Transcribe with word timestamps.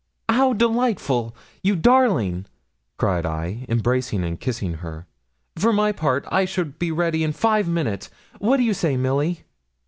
'How 0.29 0.53
delightful! 0.53 1.35
you 1.61 1.75
darling,' 1.75 2.47
cried 2.97 3.23
I, 3.23 3.67
embracing 3.69 4.23
and 4.23 4.39
kissing 4.39 4.73
her; 4.81 5.05
'for 5.59 5.71
my 5.71 5.91
part, 5.91 6.25
I 6.31 6.43
should 6.43 6.79
be 6.79 6.91
ready 6.91 7.23
in 7.23 7.33
five 7.33 7.67
minutes; 7.67 8.09
what 8.39 8.57
do 8.57 8.63
you 8.63 8.73
say, 8.73 8.97
Milly?' 8.97 9.43